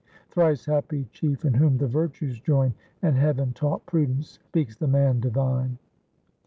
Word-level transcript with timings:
Thrice 0.31 0.65
happy 0.65 1.05
Chief 1.11 1.45
in 1.45 1.53
whom 1.53 1.77
the 1.77 1.85
virtues 1.85 2.39
join, 2.39 2.73
And 3.03 3.15
heaven 3.15 3.53
taught 3.53 3.85
prudence 3.85 4.39
speaks 4.49 4.75
the 4.75 4.87
man 4.87 5.19
divine." 5.19 5.77